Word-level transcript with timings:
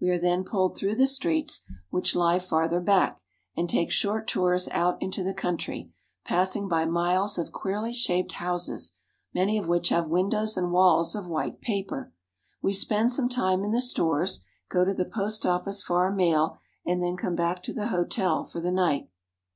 We 0.00 0.08
are 0.10 0.20
then 0.20 0.44
pulled 0.44 0.76
through 0.76 0.94
the 0.94 1.06
streets 1.08 1.62
which 1.90 2.14
lie 2.14 2.38
farther 2.38 2.80
'back, 2.80 3.20
and 3.56 3.68
take 3.68 3.90
short 3.90 4.28
tours 4.28 4.68
out 4.68 5.02
into 5.02 5.24
the 5.24 5.34
country, 5.34 5.90
passing 6.24 6.68
by 6.68 6.84
miles 6.84 7.38
of 7.38 7.50
queerly 7.50 7.92
shaped 7.92 8.34
houses, 8.34 8.92
many 9.34 9.58
of 9.58 9.66
which 9.66 9.88
have 9.88 10.06
windows 10.06 10.56
and 10.56 10.70
walls 10.70 11.16
of 11.16 11.26
white 11.26 11.60
paper. 11.60 12.12
We 12.62 12.72
spend 12.72 13.10
some 13.10 13.28
time 13.28 13.64
in 13.64 13.72
the 13.72 13.80
stores, 13.80 14.44
go 14.68 14.84
to 14.84 14.94
the 14.94 15.04
post 15.04 15.44
office 15.44 15.82
for 15.82 16.04
our 16.04 16.12
mail, 16.12 16.58
and 16.86 17.02
then 17.02 17.16
come 17.16 17.34
back 17.34 17.60
to 17.64 17.72
the 17.72 17.88
hotel 17.88 18.44
for 18.44 18.60
the 18.60 18.70
night. 18.70 19.10